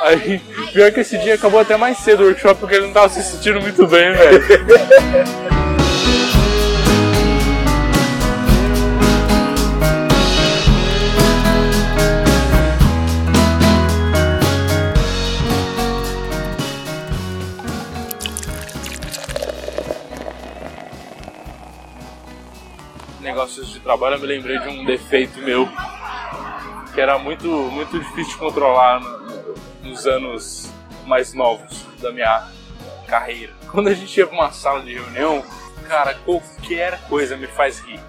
[0.00, 0.40] Aí,
[0.72, 3.22] pior que esse dia acabou até mais cedo o workshop porque ele não tava se
[3.22, 5.75] sentindo muito bem, velho.
[23.86, 25.68] Trabalho, eu me lembrei de um defeito meu
[26.92, 29.00] que era muito, muito difícil de controlar
[29.80, 30.68] nos anos
[31.06, 32.48] mais novos da minha
[33.06, 33.52] carreira.
[33.70, 35.44] Quando a gente ia pra uma sala de reunião,
[35.86, 38.00] cara, qualquer coisa me faz rir.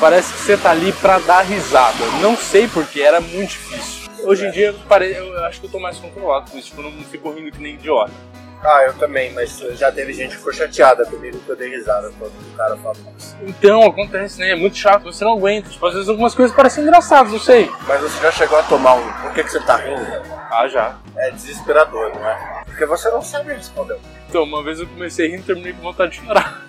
[0.00, 2.02] Parece que você tá ali pra dar risada.
[2.22, 4.08] Não sei porque, era muito difícil.
[4.24, 7.04] Hoje em dia, eu acho que eu tô mais controlado com isso, tipo, eu não
[7.04, 8.12] fico rindo que nem idiota.
[8.62, 12.12] Ah, eu também, mas já teve gente que ficou chateada comigo que eu dei risada
[12.18, 13.34] quando o cara falou isso.
[13.42, 14.50] Então, acontece, né?
[14.50, 15.70] É muito chato, você não aguenta.
[15.70, 17.70] Tipo, às vezes algumas coisas parecem engraçadas, não sei.
[17.88, 19.12] Mas você já chegou a tomar um.
[19.22, 20.04] Por que, que você tá rindo?
[20.50, 20.98] Ah, já.
[21.16, 22.62] É desesperador, não é?
[22.66, 23.98] Porque você não sabe responder.
[24.28, 26.62] Então, uma vez eu comecei rindo e terminei com vontade de chorar.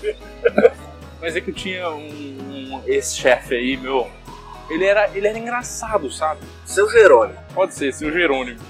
[1.20, 4.10] Mas é que eu tinha um, um ex-chefe aí, meu.
[4.68, 6.40] Ele era, ele era engraçado, sabe?
[6.64, 7.38] Seu Jerônimo.
[7.54, 8.60] Pode ser, seu Jerônimo.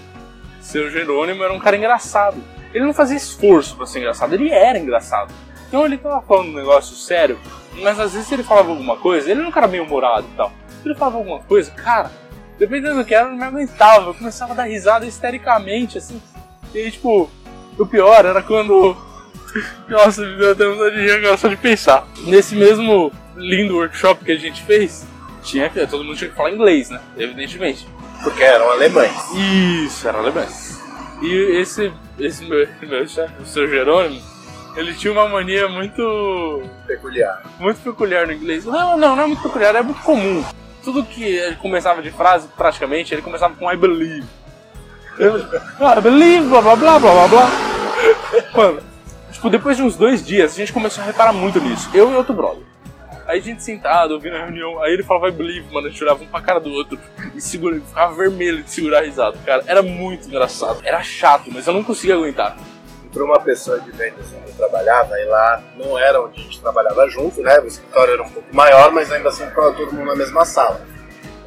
[0.71, 2.41] Seu Jerônimo era um cara engraçado.
[2.73, 5.35] Ele não fazia esforço pra ser engraçado, ele era engraçado.
[5.67, 7.41] Então ele tava falando um negócio sério,
[7.83, 10.53] mas às vezes ele falava alguma coisa, ele era um cara meio humorado e tal.
[10.85, 12.13] Ele falava alguma coisa, cara,
[12.57, 14.11] dependendo do que era, eu não me aguentava.
[14.11, 16.23] Eu começava a dar risada histericamente, assim.
[16.73, 17.29] E tipo,
[17.77, 18.97] o pior era quando.
[19.91, 22.07] Nossa, me deu até vontade de rir só de pensar.
[22.27, 25.05] Nesse mesmo lindo workshop que a gente fez,
[25.43, 25.69] tinha.
[25.91, 27.01] Todo mundo tinha que falar inglês, né?
[27.19, 27.89] Evidentemente.
[28.23, 29.17] Porque eram alemães.
[29.35, 30.79] Isso, era alemães.
[31.23, 34.21] E esse, esse meu, meu chefe, o seu Jerônimo,
[34.77, 36.63] ele tinha uma mania muito.
[36.87, 37.43] Peculiar.
[37.59, 38.65] muito peculiar no inglês.
[38.65, 40.45] Não, não, não é muito peculiar, é muito comum.
[40.83, 44.27] Tudo que ele começava de frase, praticamente, ele começava com I believe.
[45.19, 45.35] Eu,
[45.81, 47.51] ah, I believe, blá blá blá blá blá blá.
[48.55, 48.83] Mano,
[49.31, 51.91] tipo, depois de uns dois dias, a gente começou a reparar muito nisso.
[51.93, 52.70] Eu e outro brother.
[53.31, 56.03] Aí a gente sentado, ouvindo a reunião, aí ele falava I believe, mano, a gente
[56.03, 56.99] olhava um pra cara do outro
[57.33, 59.63] e segura, ficava vermelho de segurar a risada, cara.
[59.69, 60.81] Era muito engraçado.
[60.83, 62.57] Era chato, mas eu não conseguia aguentar.
[63.13, 66.61] Para uma pessoa de vendas onde eu trabalhava, e lá não era onde a gente
[66.61, 67.61] trabalhava junto, né?
[67.61, 70.81] O escritório era um pouco maior, mas ainda assim ficava todo mundo na mesma sala.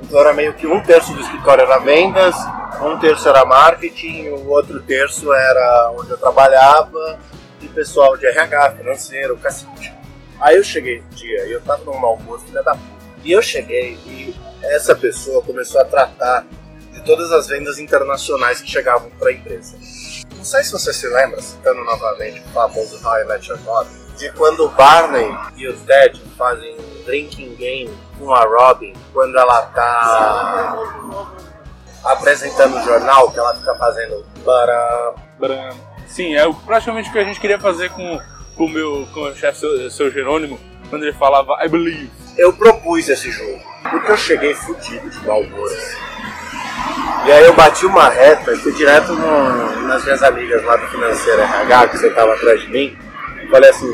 [0.01, 2.33] Então era meio que um terço do escritório era vendas,
[2.81, 7.19] um terço era marketing, o outro terço era onde eu trabalhava
[7.61, 10.02] e pessoal de RH, financeiro, cacete.
[10.43, 12.83] Aí eu cheguei um dia e eu tava num almoço, filha da puta.
[13.23, 16.45] E eu cheguei e essa pessoa começou a tratar
[16.91, 19.77] de todas as vendas internacionais que chegavam para a empresa.
[20.35, 23.93] Não sei se você se lembra, citando novamente o famoso How I Met Your Mother,
[24.17, 29.37] de quando o Barney e o Ted fazem um drinking game com a Robin, quando
[29.37, 30.77] ela tá
[32.03, 35.73] apresentando o jornal, que ela fica fazendo para Bram.
[36.05, 38.19] Sim, é praticamente o que a gente queria fazer com,
[38.55, 42.09] com o meu, com o chefe, seu, seu Jerônimo, quando ele falava I believe.
[42.37, 43.59] eu propus esse jogo.
[43.89, 45.97] Porque eu cheguei fudido de mau assim.
[47.25, 51.41] E aí eu bati uma reta fui direto no- nas minhas amigas lá do Financeiro
[51.41, 52.97] RH, que sentavam atrás de mim.
[53.51, 53.93] Falei assim,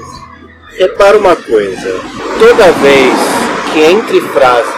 [0.77, 1.91] repara uma coisa.
[2.39, 3.13] Toda vez
[3.73, 4.73] que entre frases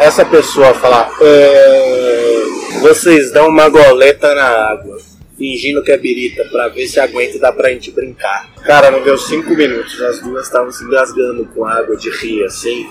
[0.00, 2.42] essa pessoa falar "É,
[2.80, 4.96] vocês dão uma goleta na água.
[5.38, 8.50] Fingindo que é birita, pra ver se aguenta e dá pra gente brincar.
[8.64, 12.86] Cara, não deu cinco minutos, as duas estavam se engasgando com água de rir, assim.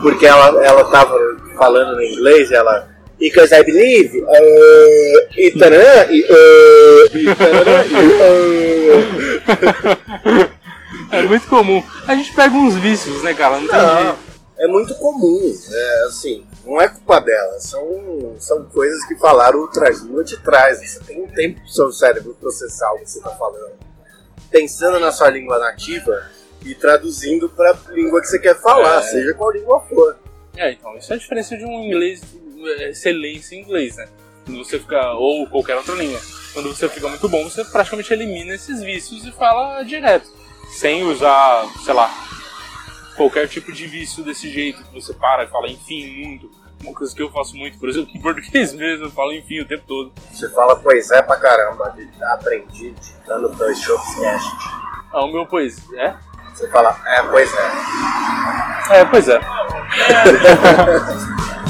[0.00, 1.16] Porque ela, ela tava
[1.56, 2.90] falando no inglês e ela.
[3.20, 7.94] Because I believe, uh, e tarará, e, uh, e tarará, e,
[10.48, 10.52] uh.
[11.12, 11.82] É muito comum.
[12.08, 13.60] A gente pega uns vícios, né, cara?
[13.60, 14.18] Não tem Não, jeito.
[14.62, 15.52] É muito comum.
[15.70, 17.58] É, assim, não é culpa dela.
[17.58, 20.78] São, são coisas que falaram traz, não te traz.
[20.78, 23.72] Você tem um tempo pro seu cérebro processar o que você tá falando.
[24.50, 26.30] Pensando na sua língua nativa
[26.64, 29.02] e traduzindo pra língua que você quer falar, É.
[29.02, 30.16] seja qual língua for.
[30.56, 32.20] É, então, isso é a diferença de um inglês,
[32.78, 34.06] é, excelência em inglês, né?
[34.44, 36.20] Quando você fica, ou qualquer outra língua.
[36.52, 40.28] Quando você fica muito bom, você praticamente elimina esses vícios e fala direto.
[40.70, 42.10] Sem usar, sei lá,
[43.16, 46.50] qualquer tipo de vício desse jeito, que você para e fala enfim muito.
[46.82, 49.68] Uma coisa que eu faço muito, por exemplo, em português mesmo, eu falo enfim o
[49.68, 50.12] tempo todo.
[50.32, 51.94] Você fala pois é pra caramba.
[52.32, 52.94] Aprendi
[53.26, 54.50] dando dois shows cast.
[55.12, 56.16] Ah, o meu pois é?
[56.54, 57.70] Você fala, é, pois é.
[58.90, 59.40] É, pois é.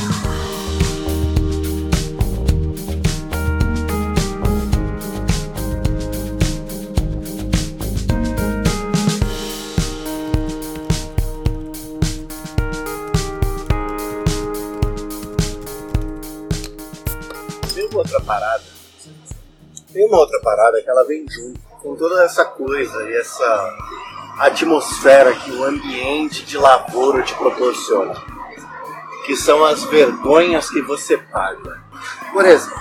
[19.92, 23.76] Tem uma outra parada que ela vem junto com toda essa coisa e essa
[24.38, 28.14] atmosfera que o ambiente de lavoura te proporciona.
[29.26, 31.80] Que são as vergonhas que você paga.
[32.32, 32.80] Por exemplo,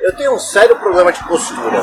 [0.00, 1.80] eu tenho um sério problema de postura,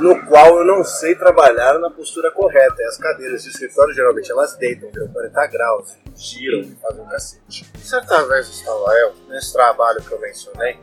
[0.00, 2.76] no qual eu não sei trabalhar na postura correta.
[2.80, 7.08] E as cadeiras de escritório geralmente elas deitam, viram 40 graus, giram e fazem um
[7.08, 7.70] cacete.
[7.82, 10.78] Certa vez estava eu, nesse trabalho que eu mencionei,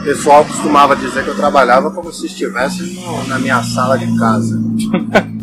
[0.00, 4.06] o pessoal costumava dizer que eu trabalhava como se estivesse no- na minha sala de
[4.18, 4.54] casa.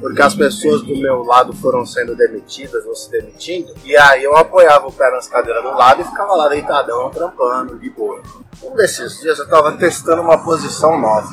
[0.00, 4.36] Porque as pessoas do meu lado foram sendo demitidas ou se demitindo, e aí eu
[4.36, 8.22] apoiava o pé nas cadeiras do lado e ficava lá deitadão, trampando, de boa.
[8.62, 11.28] Um desses dias eu estava testando uma posição nova,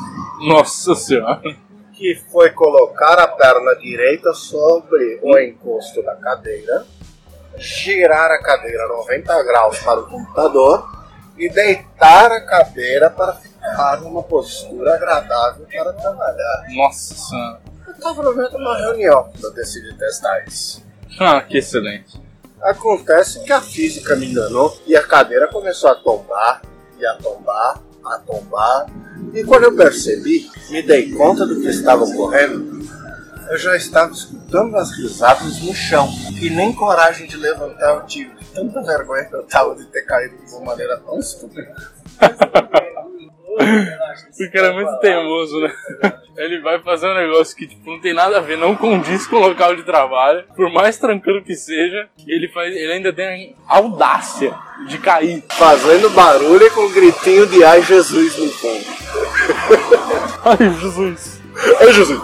[0.48, 1.42] Nossa senhora.
[1.94, 6.86] que foi colocar a perna direita sobre o encosto da cadeira,
[7.58, 10.88] girar a cadeira 90 graus para o computador
[11.38, 16.66] e deitar a cadeira para ficar numa postura agradável para trabalhar.
[16.76, 17.62] Nossa senhora.
[17.88, 20.84] Eu estava vendo uma reunião quando eu decidi testar isso.
[21.20, 22.22] Ah, que excelente.
[22.62, 26.62] Acontece que a física me enganou e a cadeira começou a tombar,
[27.06, 28.86] a tombar, a tombar.
[29.34, 32.80] E quando eu percebi, me dei conta do que estava ocorrendo,
[33.50, 36.10] eu já estava escutando as risadas no chão.
[36.42, 38.34] E nem coragem de levantar eu tive.
[38.54, 41.74] Tanta vergonha que eu tava de ter caído de uma maneira tão estúpida.
[44.52, 45.74] Cara é muito teimoso, né?
[46.38, 49.38] Ele vai fazer um negócio que tipo, não tem nada a ver, não condiz com
[49.38, 53.78] o local de trabalho, por mais tranquilo que seja, ele, faz, ele ainda tem a
[53.78, 54.54] audácia
[54.88, 55.44] de cair.
[55.52, 58.86] Fazendo barulho com um gritinho de ai Jesus no fundo.
[60.46, 61.42] Ai, Jesus.
[61.80, 62.22] Ai Jesus!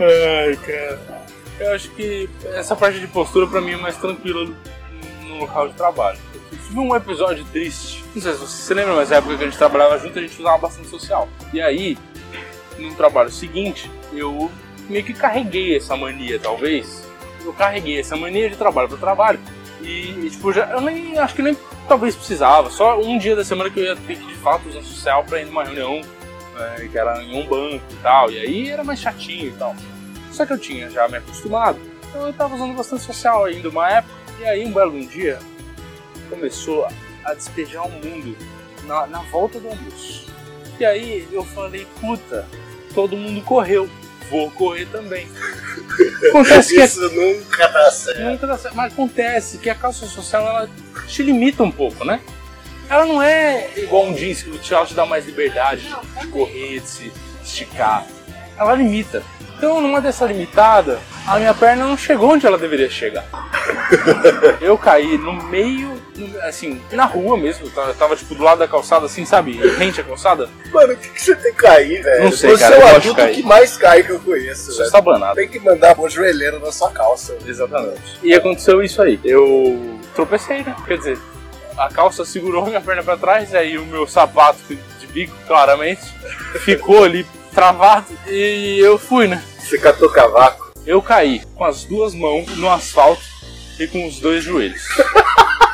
[0.00, 1.00] Ai, cara.
[1.58, 4.48] Eu acho que essa parte de postura pra mim é mais tranquila
[5.26, 6.18] no local de trabalho.
[6.50, 8.04] Tive um episódio triste.
[8.14, 10.22] Não sei se você se lembra, mas na época que a gente trabalhava junto, a
[10.22, 11.28] gente usava bastante social.
[11.52, 11.96] E aí,
[12.78, 14.50] no trabalho seguinte, eu
[14.88, 17.06] meio que carreguei essa mania, talvez.
[17.44, 19.40] Eu carreguei essa mania de trabalho para trabalho.
[19.80, 21.56] E, e, tipo, já, eu nem acho que nem
[21.88, 22.68] talvez precisava.
[22.70, 25.40] Só um dia da semana que eu ia ter que de fato usar social para
[25.40, 26.00] ir numa reunião
[26.58, 28.30] é, que era em um banco e tal.
[28.30, 29.74] E aí era mais chatinho e tal.
[30.30, 31.78] Só que eu tinha já me acostumado.
[32.08, 34.14] Então eu tava usando bastante social ainda uma época.
[34.40, 35.38] E aí um belo dia
[36.30, 36.86] começou
[37.24, 38.36] a despejar o mundo
[38.84, 40.26] na, na volta do almoço.
[40.78, 42.46] E aí eu falei, puta,
[42.94, 43.90] todo mundo correu.
[44.30, 45.28] Vou correr também.
[46.30, 48.20] Acontece que Isso nunca dá certo.
[48.20, 48.76] Nunca dá certo.
[48.76, 50.70] Mas acontece que a calça social ela
[51.08, 52.20] te limita um pouco, né?
[52.88, 56.88] Ela não é igual um jeans que ela te dá mais liberdade de correr, de
[56.88, 57.12] se
[57.42, 58.06] esticar.
[58.56, 59.22] Ela limita.
[59.56, 63.26] Então, numa dessa limitada, a minha perna não chegou onde ela deveria chegar.
[64.60, 65.99] Eu caí no meio,
[66.42, 67.66] assim, na rua mesmo.
[67.66, 69.52] Eu tava, eu tava, tipo do lado da calçada, assim, sabe?
[69.76, 70.48] Rente a calçada.
[70.72, 72.24] Mano, o que, que você tem que cair, velho?
[72.24, 74.84] Não sei, Você cara, é eu o adulto que mais cai que eu conheço, velho.
[74.86, 75.34] estabanado.
[75.36, 77.36] Tem que mandar o joelheiro na sua calça.
[77.46, 78.18] Exatamente.
[78.22, 79.18] E aconteceu isso aí.
[79.24, 80.74] Eu tropecei, né?
[80.86, 81.18] Quer dizer,
[81.76, 86.02] a calça segurou minha perna pra trás, aí o meu sapato de bico, claramente,
[86.60, 89.42] ficou ali travado e eu fui, né?
[89.58, 90.70] Você catou cavaco.
[90.86, 93.22] Eu caí com as duas mãos no asfalto
[93.78, 94.82] e com os dois joelhos.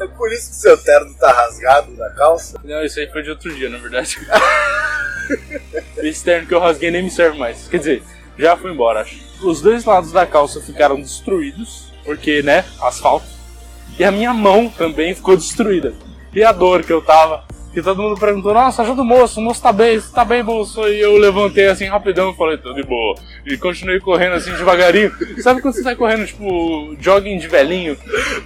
[0.00, 2.60] É por isso que seu terno tá rasgado na calça?
[2.62, 4.18] Não, isso aí foi de outro dia, na verdade.
[5.98, 7.66] Esse terno que eu rasguei nem me serve mais.
[7.68, 8.02] Quer dizer,
[8.38, 9.16] já foi embora, acho.
[9.42, 13.26] Os dois lados da calça ficaram destruídos, porque, né, asfalto.
[13.98, 15.94] E a minha mão também ficou destruída.
[16.34, 17.44] E a dor que eu tava.
[17.74, 20.44] Que todo mundo perguntou, nossa, ajuda o moço, o moço tá bem, você tá bem,
[20.44, 20.80] moço?
[20.86, 23.16] E eu levantei assim rapidão e falei, tô de boa.
[23.44, 25.12] E continuei correndo assim devagarinho.
[25.42, 27.98] Sabe quando você tá correndo, tipo, jogging de velhinho?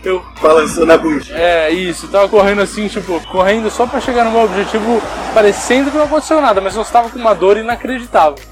[0.03, 1.37] Eu Balançando a bundinha.
[1.37, 5.03] é, isso, eu tava correndo assim, tipo, correndo só pra chegar no meu objetivo,
[5.35, 8.43] parecendo que não aconteceu nada, mas eu estava com uma dor inacreditável.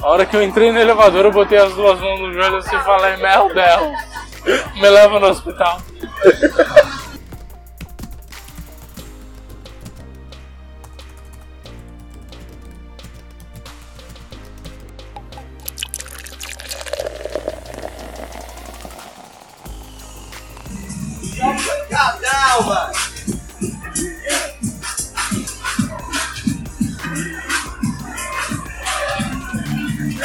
[0.00, 2.76] A hora que eu entrei no elevador, eu botei as duas mãos no joelho assim
[2.76, 5.80] e falei, meu Deus, me leva no hospital.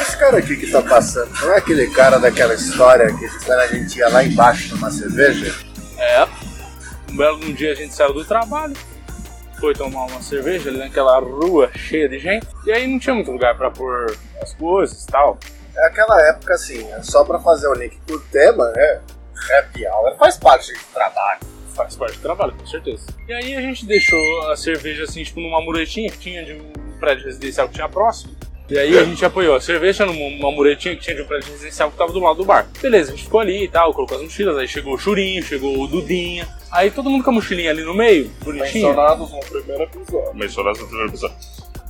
[0.00, 3.66] Esse cara aqui que tá passando, não é aquele cara daquela história que quando a
[3.66, 5.54] gente ia lá embaixo tomar cerveja?
[5.98, 6.24] É,
[7.10, 8.74] um belo um dia a gente saiu do trabalho,
[9.60, 13.30] foi tomar uma cerveja ali naquela rua cheia de gente, e aí não tinha muito
[13.30, 15.38] lugar pra pôr as coisas e tal.
[15.76, 19.00] É aquela época assim, é só pra fazer o link pro tema, né?
[19.58, 21.55] Happy hour faz parte do trabalho.
[21.76, 23.06] Faz parte do trabalho, com certeza.
[23.28, 26.72] E aí a gente deixou a cerveja assim, tipo, numa muretinha que tinha de um
[26.98, 28.34] prédio residencial que tinha próximo.
[28.68, 31.90] E aí a gente apoiou a cerveja numa muretinha que tinha de um prédio residencial
[31.90, 32.66] que tava do lado do bar.
[32.80, 35.78] Beleza, a gente ficou ali e tal, colocou as mochilas, aí chegou o Churinho, chegou
[35.78, 36.48] o Dudinha.
[36.72, 38.86] Aí todo mundo com a mochilinha ali no meio, bonitinho.
[38.86, 40.34] Mencionados no primeiro episódio.
[40.34, 41.36] Mencionados no primeiro episódio.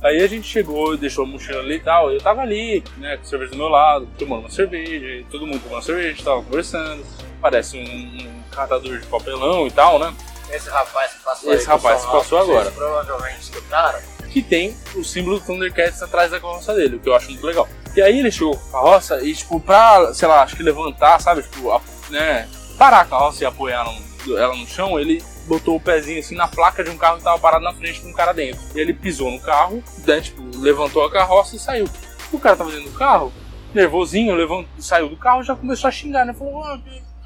[0.03, 2.11] Aí a gente chegou e deixou a mochila ali e tal.
[2.11, 5.59] Eu tava ali, né, com a cerveja do meu lado, tomando uma cerveja, todo mundo
[5.59, 7.03] tomando uma cerveja, a gente tava conversando.
[7.41, 10.13] Parece um, um catador de papelão e tal, né?
[10.49, 12.71] Esse rapaz que passou Esse aí, rapaz que passou agora.
[12.71, 13.99] Provavelmente escutaram.
[14.31, 17.45] que tem o símbolo do Thundercats atrás da carroça dele, o que eu acho muito
[17.45, 17.67] legal.
[17.95, 21.19] E aí ele chegou com a carroça e, tipo, pra, sei lá, acho que levantar,
[21.19, 22.47] sabe, tipo, né,
[22.77, 26.47] parar a carroça e apoiar no- ela no chão, ele botou o pezinho assim na
[26.47, 28.61] placa de um carro que tava parado na frente com um cara dentro.
[28.75, 31.89] E ele pisou no carro, né, tipo, levantou a carroça e saiu.
[32.31, 33.31] O cara tava dentro do carro,
[33.73, 36.77] nervosinho, levantou, saiu do carro e já começou a xingar, né, falou, "Ah,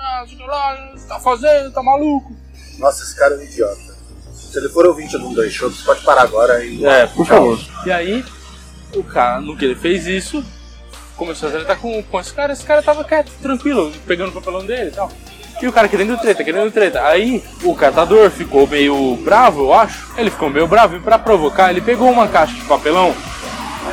[0.04, 2.36] Ah, sei lá, você tá fazendo, tá maluco.
[2.80, 3.96] Nossa, esse cara é um idiota.
[4.34, 6.84] Se ele for ouvinte de um dois shows, você pode parar agora e.
[6.84, 7.60] É, por favor.
[7.86, 8.26] E aí,
[8.96, 10.44] o cara, no que ele fez isso,
[11.16, 14.66] começou a tratar com, com esse cara, esse cara tava quieto, tranquilo, pegando o papelão
[14.66, 15.12] dele e tal.
[15.62, 17.06] E o cara querendo treta, querendo treta.
[17.06, 20.12] Aí o catador ficou meio bravo, eu acho.
[20.18, 23.16] Ele ficou meio bravo e pra provocar, ele pegou uma caixa de papelão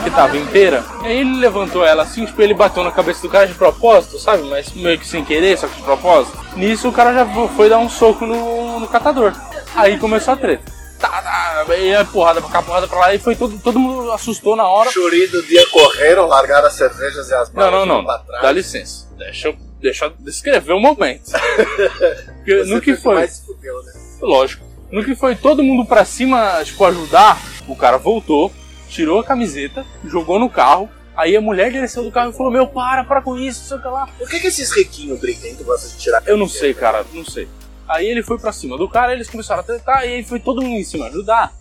[0.03, 0.84] que tava inteira.
[1.03, 4.18] E aí ele levantou ela assim, tipo, ele bateu na cabeça do cara de propósito,
[4.18, 4.43] sabe?
[4.45, 6.39] Mas meio que sem querer, só que de propósito.
[6.57, 9.32] Nisso o cara já foi dar um soco no, no catador.
[9.74, 10.78] Aí começou a treta.
[10.99, 14.11] Tá, tá, e a porrada pra cá, porrada pra lá, e foi todo, todo mundo
[14.11, 14.91] assustou na hora.
[14.91, 18.05] Churi do dia correram, largaram as cervejas e as Não, não, não.
[18.05, 19.07] Dá licença.
[19.16, 21.30] Deixa eu, deixa eu descrever o momento.
[22.66, 23.93] No que foi mais fudeu, né?
[24.22, 24.64] Lógico.
[24.91, 28.51] No que foi todo mundo pra cima, tipo, ajudar, o cara voltou,
[28.89, 30.89] tirou a camiseta, jogou no carro.
[31.16, 33.82] Aí a mulher desceu do carro e falou: Meu, para, para com isso, sei o
[33.82, 34.09] que lá.
[34.18, 37.49] Por que, que esses riquinhos briguentos gostam de tirar Eu não sei, cara, não sei.
[37.89, 40.62] Aí ele foi pra cima do cara, eles começaram a tretar e aí foi todo
[40.62, 41.53] mundo em cima ajudar.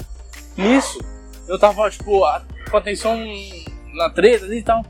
[0.57, 0.99] Nisso,
[1.47, 2.21] eu tava, tipo,
[2.69, 3.17] com atenção
[3.93, 4.86] na treta e tal.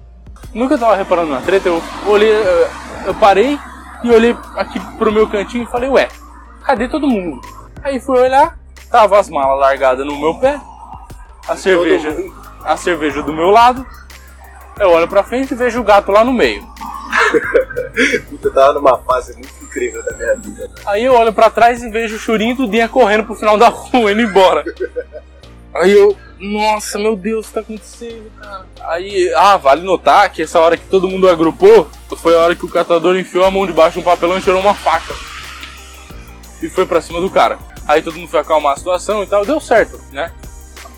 [0.53, 2.31] Nunca eu tava reparando na treta, eu olhei,
[3.05, 3.59] eu parei
[4.03, 6.07] e olhei aqui pro meu cantinho e falei, ué,
[6.63, 7.39] cadê todo mundo?
[7.83, 8.57] Aí fui olhar,
[8.89, 10.59] tava as malas largadas no meu pé,
[11.47, 12.15] a cerveja,
[12.63, 13.85] a cerveja do meu lado.
[14.79, 16.61] Eu olho pra frente e vejo o gato lá no meio.
[18.29, 20.67] Puta, eu tava numa fase muito incrível da minha vida.
[20.67, 20.73] né?
[20.85, 23.69] Aí eu olho pra trás e vejo o Churinho o Dudinha correndo pro final da
[23.69, 24.63] rua, indo embora.
[25.73, 28.65] Aí eu, nossa, meu Deus, o que tá acontecendo, cara?
[28.85, 32.65] Aí, ah, vale notar que essa hora que todo mundo agrupou, foi a hora que
[32.65, 35.13] o catador enfiou a mão debaixo de um papelão e tirou uma faca.
[36.61, 37.57] E foi pra cima do cara.
[37.87, 40.31] Aí todo mundo foi acalmar a situação e tal, deu certo, né?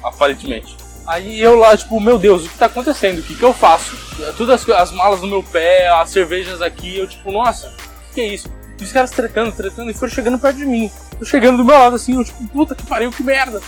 [0.04, 0.76] Aparentemente.
[1.06, 3.20] Aí eu lá, tipo, meu Deus, o que tá acontecendo?
[3.20, 3.98] O que que eu faço?
[4.38, 7.74] Todas as, as malas no meu pé, as cervejas aqui, eu tipo, nossa,
[8.12, 8.48] o que é isso?
[8.80, 10.92] E os caras tretando, tretando, e foram chegando perto de mim.
[11.20, 13.60] Eu chegando do meu lado assim, eu tipo, puta que pariu, que merda.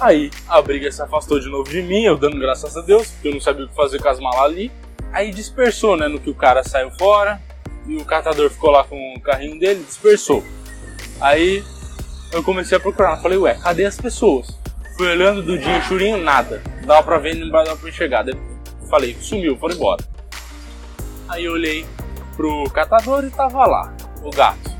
[0.00, 3.28] Aí a briga se afastou de novo de mim, eu dando graças a Deus, porque
[3.28, 4.72] eu não sabia o que fazer com as malas ali.
[5.12, 7.40] Aí dispersou, né, no que o cara saiu fora,
[7.86, 10.42] e o catador ficou lá com o carrinho dele, dispersou.
[11.20, 11.62] Aí
[12.32, 14.58] eu comecei a procurar, falei, ué, cadê as pessoas?
[14.96, 16.62] Fui olhando do dia churinho, nada.
[16.80, 18.22] Não dava pra ver, não dava pra enxergar.
[18.22, 18.34] Daí
[18.88, 20.02] Falei, sumiu, foram embora.
[21.28, 21.84] Aí eu olhei
[22.36, 23.92] pro catador e tava lá,
[24.22, 24.70] o gato.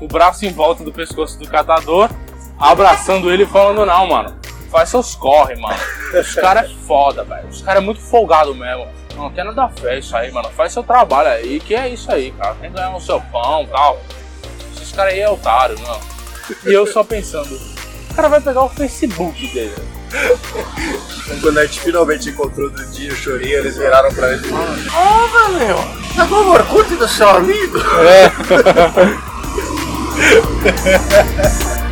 [0.00, 2.10] O braço em volta do pescoço do catador,
[2.58, 4.38] abraçando ele e falando, não, mano,
[4.70, 5.78] faz seus corre, mano.
[6.12, 7.48] Os caras é foda, velho.
[7.48, 8.86] Os caras é muito folgado mesmo.
[9.16, 10.50] Não tem nada a ver isso aí, mano.
[10.50, 12.54] Faz seu trabalho aí, que é isso aí, cara.
[12.56, 14.00] Tem que ganhar o seu pão e tal.
[14.76, 16.00] Esses caras aí é otário, não.
[16.70, 17.58] E eu só pensando,
[18.14, 19.74] o cara vai pegar o Facebook dele.
[21.42, 24.72] Quando a gente finalmente encontrou do dia o Chorinho, eles viraram pra ele e falaram:
[24.94, 25.76] Ah, valeu!
[26.14, 27.76] Tá bom, Orkut do seu amigo?
[27.76, 29.24] Muito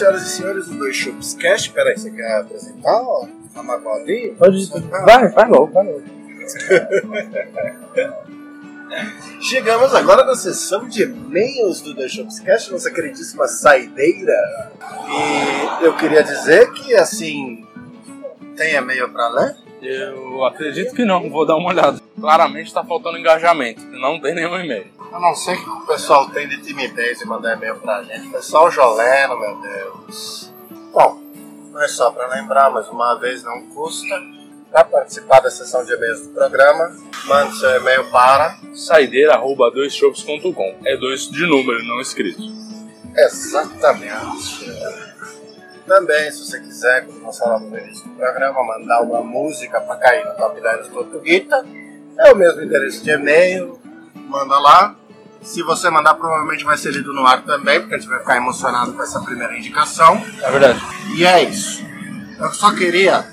[0.00, 1.70] senhoras e senhores do Dois Chups Cast.
[1.70, 3.02] Peraí, você quer apresentar?
[3.02, 3.26] ó?
[3.54, 4.34] A Magoadinho?
[5.04, 6.02] Vai, vai logo, vai logo.
[9.42, 14.70] Chegamos agora na sessão de e-mails do The Shopscast, nossa queridíssima saideira.
[15.08, 17.66] E eu queria dizer que, assim,
[18.56, 19.56] tem e-mail pra ler?
[19.80, 22.00] Eu acredito que não, vou dar uma olhada.
[22.20, 24.86] Claramente tá faltando engajamento, não tem nenhum e-mail.
[25.12, 28.28] Eu não sei o que o pessoal tem de timidez e mandar e-mail pra gente.
[28.28, 30.52] Pessoal joleno, meu Deus.
[30.92, 31.20] Bom,
[31.72, 34.14] não é só pra lembrar, mas uma vez não custa.
[34.70, 41.28] Para participar da sessão de e-mails do programa, mande seu e-mail para Saideira.doisshops.com É dois
[41.28, 42.40] de número, não escrito.
[43.16, 44.70] Exatamente.
[45.84, 49.96] Também, se você quiser, como nós falamos no início do programa, mandar uma música para
[49.96, 51.66] cair no Top 10 do Tortuguita,
[52.16, 53.76] é o mesmo endereço de e-mail,
[54.14, 54.94] manda lá.
[55.42, 58.36] Se você mandar, provavelmente vai ser lido no ar também, porque a gente vai ficar
[58.36, 60.22] emocionado com essa primeira indicação.
[60.42, 60.80] É verdade.
[61.14, 61.82] E é isso.
[62.38, 63.24] Eu só queria,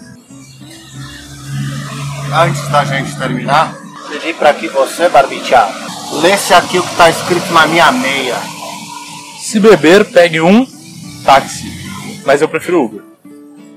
[2.33, 3.73] antes da gente terminar,
[4.09, 5.69] pedir para que você, Barbichá,
[6.21, 8.35] lesse aqui o que está escrito na minha meia.
[9.39, 10.65] Se beber, pegue um
[11.23, 11.71] táxi.
[12.25, 13.01] Mas eu prefiro Uber.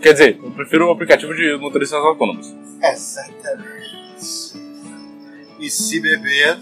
[0.01, 2.53] Quer dizer, eu prefiro o aplicativo de motoristas autônomos.
[2.83, 3.71] Exatamente.
[5.59, 6.59] E se beber.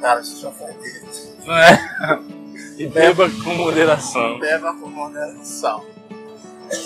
[0.00, 1.50] Cara, isso já foi dito.
[1.50, 2.40] É.
[2.78, 4.38] E beba com moderação.
[4.38, 5.84] Beba com moderação.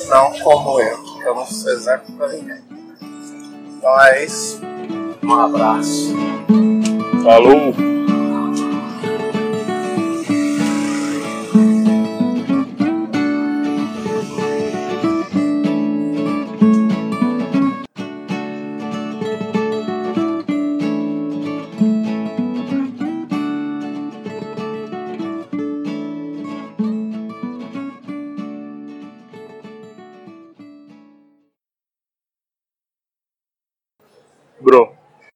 [0.09, 2.63] Não como eu, que eu não sou exemplo pra ninguém.
[3.81, 4.61] Nós.
[5.23, 6.15] Um abraço.
[7.23, 8.04] Falou!